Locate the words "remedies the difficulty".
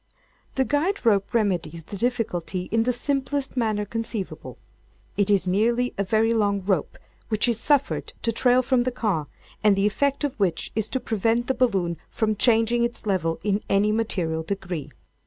1.31-2.63